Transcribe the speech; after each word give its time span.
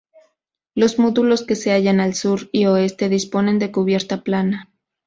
Los 0.73 0.97
módulos 0.97 1.43
que 1.45 1.55
se 1.55 1.69
hallan 1.73 1.99
al 1.99 2.15
sur 2.15 2.49
y 2.51 2.65
oeste 2.65 3.07
disponen 3.07 3.59
de 3.59 3.71
cubierta 3.71 4.23
plana. 4.23 4.71